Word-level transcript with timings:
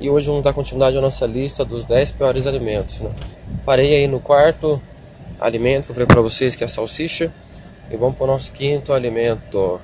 E 0.00 0.08
hoje 0.08 0.28
vamos 0.28 0.42
dar 0.42 0.54
continuidade 0.54 0.96
à 0.96 1.00
nossa 1.02 1.26
lista 1.26 1.62
dos 1.62 1.84
10 1.84 2.12
piores 2.12 2.46
alimentos. 2.46 3.00
Né? 3.00 3.10
Parei 3.66 3.94
aí 3.94 4.08
no 4.08 4.18
quarto 4.18 4.80
alimento 5.38 5.84
que 5.84 5.90
eu 5.90 5.94
falei 5.94 6.06
para 6.06 6.22
vocês, 6.22 6.56
que 6.56 6.64
é 6.64 6.66
a 6.66 6.68
salsicha. 6.68 7.30
E 7.90 7.96
vamos 7.98 8.16
para 8.16 8.24
o 8.24 8.26
nosso 8.28 8.50
quinto 8.50 8.94
alimento. 8.94 9.78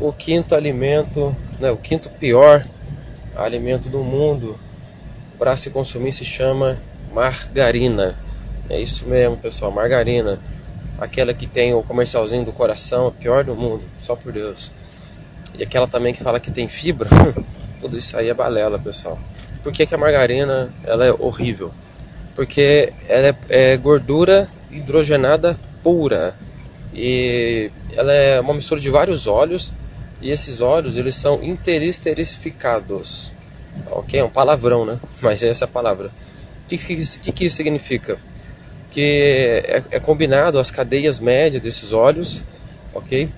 O 0.00 0.12
quinto 0.12 0.56
alimento, 0.56 1.34
né, 1.60 1.70
o 1.70 1.76
quinto 1.76 2.10
pior 2.10 2.66
alimento 3.36 3.88
do 3.88 4.00
mundo 4.00 4.58
para 5.38 5.56
se 5.56 5.70
consumir 5.70 6.10
se 6.10 6.24
chama 6.24 6.76
margarina. 7.12 8.18
É 8.68 8.80
isso 8.80 9.06
mesmo, 9.06 9.36
pessoal, 9.36 9.70
margarina. 9.70 10.40
Aquela 10.98 11.32
que 11.32 11.46
tem 11.46 11.72
o 11.74 11.82
comercialzinho 11.84 12.44
do 12.44 12.50
coração, 12.50 13.06
a 13.06 13.12
pior 13.12 13.44
do 13.44 13.54
mundo, 13.54 13.84
só 14.00 14.16
por 14.16 14.32
Deus. 14.32 14.72
E 15.56 15.62
aquela 15.62 15.86
também 15.86 16.12
que 16.12 16.24
fala 16.24 16.40
que 16.40 16.50
tem 16.50 16.66
fibra, 16.66 17.08
tudo 17.80 17.96
isso 17.96 18.16
aí 18.16 18.28
é 18.28 18.34
balela, 18.34 18.80
pessoal. 18.80 19.16
Por 19.64 19.72
que, 19.72 19.86
que 19.86 19.94
a 19.94 19.98
margarina 19.98 20.70
ela 20.84 21.06
é 21.06 21.12
horrível? 21.12 21.72
Porque 22.34 22.92
ela 23.08 23.28
é, 23.28 23.72
é 23.72 23.76
gordura 23.78 24.46
hidrogenada 24.70 25.58
pura. 25.82 26.36
E 26.92 27.70
ela 27.96 28.12
é 28.12 28.38
uma 28.40 28.52
mistura 28.52 28.78
de 28.78 28.90
vários 28.90 29.26
óleos 29.26 29.72
e 30.20 30.30
esses 30.30 30.60
óleos 30.60 30.98
eles 30.98 31.16
são 31.16 31.42
interesterificados. 31.42 33.32
Ok? 33.90 34.20
É 34.20 34.22
um 34.22 34.28
palavrão, 34.28 34.84
né? 34.84 34.98
Mas 35.22 35.42
é 35.42 35.48
essa 35.48 35.66
palavra. 35.66 36.08
O 36.64 36.68
que, 36.68 36.76
que, 36.76 37.18
que, 37.20 37.32
que 37.32 37.46
isso 37.46 37.56
significa? 37.56 38.18
Que 38.90 39.62
é, 39.66 39.82
é, 39.92 39.98
combinado 39.98 40.58
as 40.58 40.70
cadeias 40.70 41.18
médias 41.18 41.62
desses 41.62 41.94
óleos, 41.94 42.44
ok? 42.92 43.30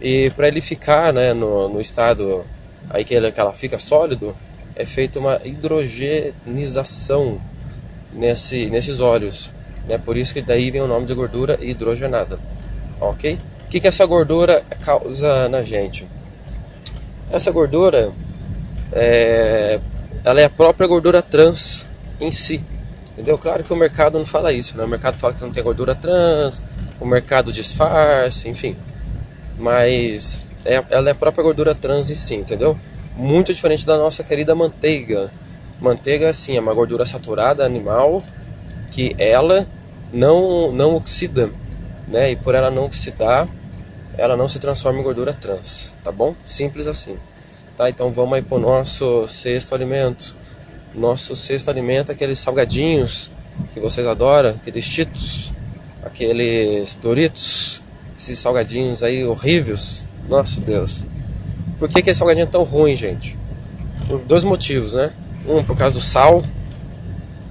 E 0.00 0.30
para 0.30 0.46
ele 0.46 0.60
ficar 0.60 1.12
né, 1.12 1.34
no, 1.34 1.68
no 1.68 1.80
estado 1.80 2.44
aí 2.88 3.04
que, 3.04 3.14
ele, 3.14 3.32
que 3.32 3.40
ela 3.40 3.52
fica 3.52 3.78
sólido, 3.78 4.34
é 4.76 4.86
feita 4.86 5.18
uma 5.18 5.40
hidrogenização 5.44 7.40
nesse, 8.12 8.66
nesses 8.66 9.00
óleos. 9.00 9.50
Né? 9.86 9.98
Por 9.98 10.16
isso 10.16 10.32
que 10.34 10.42
daí 10.42 10.70
vem 10.70 10.80
o 10.80 10.86
nome 10.86 11.06
de 11.06 11.14
gordura 11.14 11.58
hidrogenada. 11.60 12.38
Ok? 13.00 13.38
O 13.66 13.68
que, 13.68 13.80
que 13.80 13.88
essa 13.88 14.04
gordura 14.06 14.62
causa 14.84 15.48
na 15.48 15.62
gente? 15.62 16.06
Essa 17.30 17.50
gordura 17.50 18.12
é, 18.92 19.80
ela 20.24 20.40
é 20.40 20.44
a 20.44 20.50
própria 20.50 20.86
gordura 20.86 21.22
trans 21.22 21.86
em 22.20 22.30
si. 22.30 22.62
Entendeu? 23.12 23.36
Claro 23.36 23.64
que 23.64 23.72
o 23.72 23.76
mercado 23.76 24.18
não 24.18 24.24
fala 24.26 24.52
isso, 24.52 24.76
né? 24.76 24.84
O 24.84 24.88
mercado 24.88 25.16
fala 25.16 25.34
que 25.34 25.42
não 25.42 25.50
tem 25.50 25.62
gordura 25.62 25.94
trans, 25.94 26.62
o 27.00 27.06
mercado 27.06 27.52
disfarce, 27.52 28.48
enfim. 28.48 28.76
Mas 29.58 30.46
é, 30.64 30.82
ela 30.90 31.08
é 31.08 31.12
a 31.12 31.14
própria 31.14 31.42
gordura 31.42 31.74
trans 31.74 32.10
em 32.10 32.14
si, 32.14 32.34
entendeu? 32.34 32.78
Muito 33.16 33.52
diferente 33.52 33.84
da 33.84 33.96
nossa 33.96 34.24
querida 34.24 34.54
manteiga. 34.54 35.30
Manteiga, 35.80 36.32
sim, 36.32 36.56
é 36.56 36.60
uma 36.60 36.72
gordura 36.72 37.04
saturada 37.04 37.64
animal 37.64 38.22
que 38.90 39.14
ela 39.18 39.66
não, 40.12 40.72
não 40.72 40.94
oxida, 40.94 41.50
né? 42.08 42.32
E 42.32 42.36
por 42.36 42.54
ela 42.54 42.70
não 42.70 42.84
oxidar, 42.84 43.48
ela 44.16 44.36
não 44.36 44.46
se 44.46 44.58
transforma 44.58 45.00
em 45.00 45.02
gordura 45.02 45.32
trans, 45.32 45.92
tá 46.04 46.12
bom? 46.12 46.34
Simples 46.44 46.86
assim. 46.86 47.16
Tá? 47.76 47.88
Então 47.88 48.12
vamos 48.12 48.34
aí 48.34 48.42
pro 48.42 48.58
nosso 48.58 49.26
sexto 49.26 49.74
alimento. 49.74 50.36
Nosso 50.94 51.34
sexto 51.34 51.70
alimento 51.70 52.10
é 52.10 52.14
aqueles 52.14 52.38
salgadinhos 52.38 53.30
que 53.72 53.80
vocês 53.80 54.06
adoram, 54.06 54.50
aqueles 54.50 54.84
Cheetos, 54.84 55.52
aqueles 56.04 56.94
Doritos, 56.96 57.82
esses 58.18 58.38
salgadinhos 58.38 59.02
aí 59.02 59.24
horríveis. 59.24 60.06
Nossa 60.28 60.60
Deus. 60.60 61.04
Por 61.82 61.88
que, 61.88 62.00
que 62.00 62.10
esse 62.10 62.18
salgadinho 62.18 62.44
é 62.44 62.46
tão 62.46 62.62
ruim, 62.62 62.94
gente? 62.94 63.36
Por 64.06 64.20
dois 64.20 64.44
motivos, 64.44 64.94
né? 64.94 65.10
Um, 65.48 65.64
por 65.64 65.76
causa 65.76 65.98
do 65.98 66.00
sal. 66.00 66.40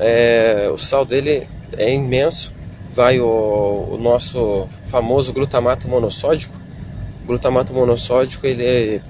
É, 0.00 0.68
o 0.72 0.76
sal 0.76 1.04
dele 1.04 1.46
é 1.78 1.94
imenso 1.94 2.52
vai 2.92 3.20
o, 3.20 3.88
o 3.92 3.98
nosso 4.00 4.66
famoso 4.86 5.32
glutamato 5.32 5.88
monossódico. 5.88 6.52
O 7.22 7.26
glutamato 7.28 7.72
monossódico 7.72 8.44
ele 8.44 8.64
é, 8.64 9.00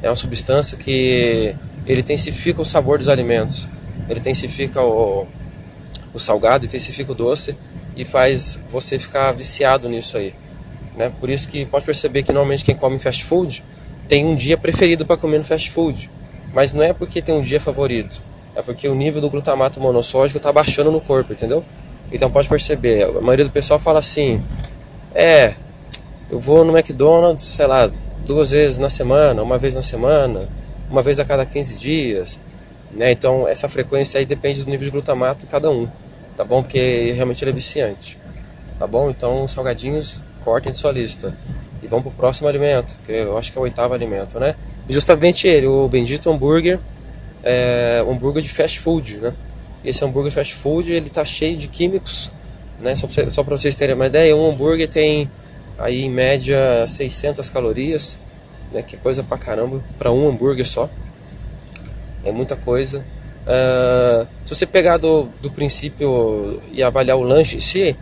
é 0.00 0.08
uma 0.08 0.16
substância 0.16 0.78
que 0.78 1.54
ele 1.86 2.00
intensifica 2.00 2.62
o 2.62 2.64
sabor 2.64 2.96
dos 2.96 3.10
alimentos, 3.10 3.68
ele 4.08 4.20
intensifica 4.20 4.80
o, 4.80 5.26
o 6.14 6.18
salgado, 6.18 6.64
intensifica 6.64 7.12
o 7.12 7.14
doce 7.14 7.54
e 7.94 8.06
faz 8.06 8.58
você 8.70 8.98
ficar 8.98 9.32
viciado 9.32 9.86
nisso 9.86 10.16
aí. 10.16 10.32
Né? 10.96 11.12
Por 11.20 11.28
isso 11.28 11.46
que 11.46 11.66
pode 11.66 11.84
perceber 11.84 12.22
que 12.22 12.32
normalmente 12.32 12.64
quem 12.64 12.74
come 12.74 12.98
fast 12.98 13.22
food 13.22 13.62
tem 14.12 14.26
um 14.26 14.34
dia 14.34 14.58
preferido 14.58 15.06
para 15.06 15.16
comer 15.16 15.38
no 15.38 15.44
fast 15.44 15.70
food, 15.70 16.10
mas 16.52 16.74
não 16.74 16.82
é 16.82 16.92
porque 16.92 17.22
tem 17.22 17.34
um 17.34 17.40
dia 17.40 17.58
favorito, 17.58 18.20
é 18.54 18.60
porque 18.60 18.86
o 18.86 18.94
nível 18.94 19.22
do 19.22 19.30
glutamato 19.30 19.80
monossódico 19.80 20.36
está 20.36 20.52
baixando 20.52 20.92
no 20.92 21.00
corpo, 21.00 21.32
entendeu? 21.32 21.64
Então 22.12 22.30
pode 22.30 22.46
perceber, 22.46 23.04
a 23.04 23.22
maioria 23.22 23.46
do 23.46 23.50
pessoal 23.50 23.80
fala 23.80 24.00
assim: 24.00 24.42
é, 25.14 25.54
eu 26.30 26.38
vou 26.38 26.62
no 26.62 26.76
McDonald's, 26.76 27.42
sei 27.42 27.66
lá, 27.66 27.90
duas 28.26 28.50
vezes 28.50 28.76
na 28.76 28.90
semana, 28.90 29.42
uma 29.42 29.56
vez 29.56 29.74
na 29.74 29.80
semana, 29.80 30.46
uma 30.90 31.00
vez 31.00 31.18
a 31.18 31.24
cada 31.24 31.46
15 31.46 31.78
dias. 31.78 32.38
Né? 32.90 33.12
Então 33.12 33.48
essa 33.48 33.66
frequência 33.66 34.20
aí 34.20 34.26
depende 34.26 34.62
do 34.62 34.70
nível 34.70 34.84
de 34.84 34.90
glutamato 34.90 35.46
de 35.46 35.50
cada 35.50 35.70
um, 35.70 35.88
tá 36.36 36.44
bom? 36.44 36.62
Porque 36.62 37.12
realmente 37.12 37.42
ele 37.42 37.52
é 37.52 37.54
viciante, 37.54 38.18
tá 38.78 38.86
bom? 38.86 39.08
Então 39.08 39.48
salgadinhos, 39.48 40.20
cortem 40.44 40.70
de 40.70 40.76
sua 40.76 40.92
lista. 40.92 41.34
Vamos 41.92 42.06
pro 42.06 42.12
próximo 42.12 42.48
alimento, 42.48 42.98
que 43.04 43.12
eu 43.12 43.36
acho 43.36 43.52
que 43.52 43.58
é 43.58 43.60
o 43.60 43.64
oitavo 43.64 43.92
alimento, 43.92 44.40
né? 44.40 44.54
justamente 44.88 45.46
ele, 45.46 45.66
o 45.66 45.86
bendito 45.88 46.30
hambúrguer, 46.30 46.78
é, 47.44 48.02
hambúrguer 48.08 48.42
de 48.42 48.48
fast 48.48 48.80
food, 48.80 49.18
né? 49.18 49.34
Esse 49.84 50.02
hambúrguer 50.02 50.32
fast 50.32 50.54
food 50.54 50.90
ele 50.90 51.10
tá 51.10 51.22
cheio 51.22 51.54
de 51.54 51.68
químicos, 51.68 52.32
né? 52.80 52.94
Só 52.96 53.42
para 53.42 53.56
vocês 53.58 53.74
terem 53.74 53.94
uma 53.94 54.06
ideia, 54.06 54.34
um 54.34 54.50
hambúrguer 54.50 54.88
tem 54.88 55.30
aí 55.78 56.02
em 56.02 56.10
média 56.10 56.86
600 56.86 57.50
calorias, 57.50 58.18
né? 58.72 58.80
Que 58.80 58.96
é 58.96 58.98
coisa 58.98 59.22
pra 59.22 59.36
caramba 59.36 59.78
para 59.98 60.10
um 60.10 60.26
hambúrguer 60.26 60.66
só. 60.66 60.88
É 62.24 62.32
muita 62.32 62.56
coisa. 62.56 63.04
Uh, 63.42 64.26
se 64.46 64.54
você 64.54 64.64
pegar 64.64 64.96
do, 64.96 65.28
do 65.42 65.50
princípio 65.50 66.58
e 66.72 66.82
avaliar 66.82 67.18
o 67.18 67.22
lanche 67.22 67.60
si, 67.60 67.94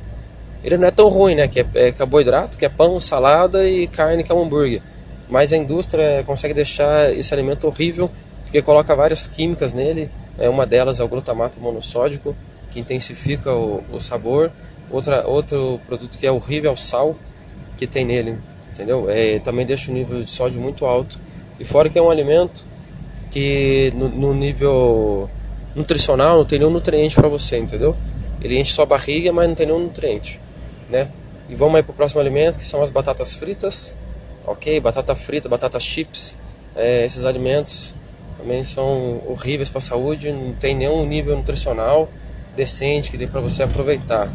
ele 0.63 0.77
não 0.77 0.87
é 0.87 0.91
tão 0.91 1.09
ruim, 1.09 1.35
né? 1.35 1.49
Que 1.49 1.61
é, 1.61 1.67
é 1.75 1.93
carboidrato, 1.93 2.57
que 2.57 2.65
é 2.65 2.69
pão, 2.69 2.99
salada 3.01 3.67
e 3.69 3.87
carne, 3.87 4.23
que 4.23 4.31
é 4.31 4.35
um 4.35 4.43
hambúrguer. 4.43 4.83
Mas 5.29 5.53
a 5.53 5.57
indústria 5.57 6.23
consegue 6.27 6.55
deixar 6.55 7.13
esse 7.13 7.33
alimento 7.33 7.67
horrível 7.67 8.11
porque 8.43 8.61
coloca 8.61 8.97
várias 8.97 9.29
químicas 9.29 9.73
nele 9.73 10.11
é, 10.41 10.49
uma 10.49 10.67
delas 10.67 10.99
é 10.99 11.05
o 11.05 11.09
glutamato 11.09 11.61
monossódico, 11.61 12.35
que 12.71 12.81
intensifica 12.81 13.53
o, 13.53 13.85
o 13.93 14.01
sabor. 14.01 14.51
Outra, 14.91 15.27
outro 15.27 15.79
produto 15.87 16.17
que 16.17 16.27
é 16.27 16.33
horrível 16.33 16.71
é 16.71 16.73
o 16.73 16.77
sal 16.77 17.15
que 17.77 17.87
tem 17.87 18.07
nele, 18.07 18.39
entendeu? 18.73 19.09
É, 19.09 19.39
também 19.39 19.67
deixa 19.67 19.91
o 19.91 19.95
nível 19.95 20.23
de 20.23 20.31
sódio 20.31 20.59
muito 20.61 20.87
alto. 20.87 21.19
E 21.61 21.65
fora 21.65 21.91
que 21.91 21.99
é 21.99 22.03
um 22.03 22.11
alimento 22.11 22.65
que 23.31 23.93
no, 23.95 24.09
no 24.09 24.35
nível 24.35 25.29
nutricional 25.77 26.39
não 26.39 26.45
tem 26.45 26.59
nenhum 26.59 26.71
nutriente 26.71 27.15
para 27.15 27.29
você, 27.29 27.59
entendeu? 27.59 27.95
Ele 28.41 28.59
enche 28.59 28.73
sua 28.73 28.87
barriga, 28.87 29.31
mas 29.33 29.47
não 29.47 29.55
tem 29.55 29.67
nenhum 29.67 29.81
nutriente, 29.81 30.41
né? 30.91 31.09
E 31.49 31.55
vamos 31.55 31.77
aí 31.77 31.83
para 31.83 31.93
o 31.93 31.95
próximo 31.95 32.21
alimento, 32.21 32.59
que 32.59 32.65
são 32.65 32.83
as 32.83 32.91
batatas 32.91 33.37
fritas, 33.37 33.95
ok? 34.47 34.81
Batata 34.81 35.15
frita, 35.15 35.49
batata 35.49 35.79
chips, 35.81 36.37
é, 36.77 37.05
esses 37.05 37.25
alimentos 37.25 37.95
também 38.39 38.65
são 38.65 39.21
horríveis 39.27 39.69
para 39.69 39.79
a 39.79 39.83
saúde, 39.83 40.33
não 40.33 40.53
tem 40.55 40.75
nenhum 40.75 41.07
nível 41.07 41.37
nutricional 41.37 42.09
decente 42.57 43.11
que 43.11 43.17
dê 43.17 43.27
para 43.27 43.41
você 43.41 43.63
aproveitar, 43.63 44.33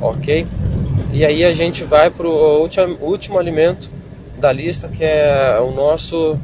ok? 0.00 0.46
E 1.12 1.24
aí 1.24 1.44
a 1.44 1.52
gente 1.52 1.84
vai 1.84 2.10
para 2.10 2.26
o 2.26 2.60
último, 2.60 2.96
último 3.00 3.38
alimento 3.38 3.90
da 4.38 4.52
lista 4.52 4.88
que 4.88 5.04
é 5.04 5.58
o 5.60 5.70
nosso 5.70 6.38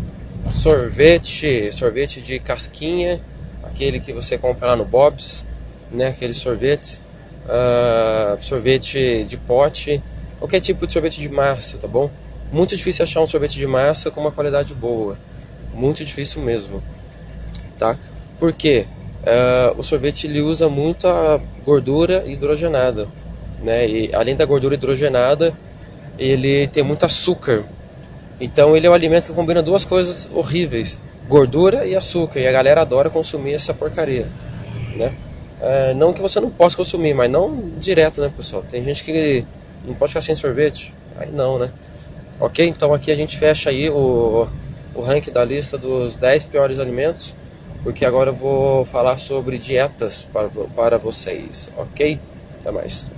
sorvete, 0.51 1.73
sorvete 1.73 2.21
de 2.21 2.39
casquinha, 2.39 3.21
aquele 3.63 3.99
que 3.99 4.13
você 4.13 4.39
compra 4.39 4.69
lá 4.69 4.77
no 4.77 4.85
Bob's, 4.85 5.45
né? 5.91 6.09
Aquele 6.09 6.33
sorvete, 6.35 7.01
uh, 7.47 8.43
sorvete 8.43 9.25
de 9.25 9.37
pote, 9.37 10.03
qualquer 10.39 10.61
tipo 10.61 10.87
de 10.87 10.93
sorvete 10.93 11.21
de 11.21 11.29
massa, 11.29 11.79
tá 11.79 11.89
bom? 11.89 12.11
Muito 12.53 12.77
difícil 12.77 13.03
achar 13.03 13.21
um 13.21 13.27
sorvete 13.27 13.55
de 13.55 13.67
massa 13.67 14.11
com 14.11 14.21
uma 14.21 14.31
qualidade 14.31 14.75
boa 14.75 15.17
muito 15.77 16.05
difícil 16.05 16.43
mesmo, 16.43 16.83
tá? 17.79 17.97
Porque 18.41 18.87
uh, 19.23 19.79
o 19.79 19.83
sorvete 19.83 20.27
ele 20.27 20.41
usa 20.41 20.69
muita 20.69 21.41
gordura 21.65 22.25
hidrogenada, 22.27 23.07
né? 23.63 23.87
E 23.87 24.15
além 24.15 24.35
da 24.35 24.45
gordura 24.45 24.75
hidrogenada, 24.75 25.55
ele 26.19 26.67
tem 26.69 26.83
muito 26.83 27.05
açúcar. 27.05 27.63
Então 28.41 28.77
ele 28.77 28.87
é 28.87 28.91
um 28.91 28.95
alimento 28.95 29.27
que 29.27 29.33
combina 29.33 29.63
duas 29.63 29.85
coisas 29.85 30.29
horríveis: 30.33 30.99
gordura 31.29 31.87
e 31.87 31.95
açúcar. 31.95 32.41
E 32.41 32.47
a 32.47 32.53
galera 32.53 32.81
adora 32.81 33.11
consumir 33.11 33.55
essa 33.55 33.75
porcaria, 33.75 34.27
né? 34.97 35.13
Uh, 35.61 35.95
não 35.97 36.13
que 36.13 36.21
você 36.21 36.39
não 36.41 36.51
possa 36.51 36.77
consumir, 36.77 37.15
mas 37.15 37.31
não 37.31 37.71
direto, 37.79 38.21
né, 38.21 38.31
pessoal? 38.35 38.63
Tem 38.63 38.83
gente 38.85 39.03
que 39.03 39.45
não 39.85 39.95
pode 39.95 40.13
ficar 40.13 40.23
sem 40.23 40.37
sorvete, 40.37 40.95
aí 41.17 41.31
não, 41.33 41.59
né? 41.59 41.73
Ok? 42.41 42.67
Então 42.67 42.93
aqui 42.95 43.11
a 43.11 43.15
gente 43.17 43.39
fecha 43.39 43.71
aí 43.71 43.91
o 43.91 44.49
o 44.95 45.03
ranking 45.03 45.31
da 45.33 45.45
lista 45.45 45.79
dos 45.79 46.17
10 46.17 46.45
piores 46.47 46.79
alimentos. 46.79 47.37
porque 47.85 48.05
agora 48.05 48.31
eu 48.31 48.35
vou 48.35 48.85
falar 48.87 49.17
sobre 49.19 49.59
dietas 49.59 50.25
para, 50.25 50.49
para 50.75 50.99
vocês, 50.99 51.71
ok? 51.77 52.21
Até 52.61 52.73
mais. 52.73 53.16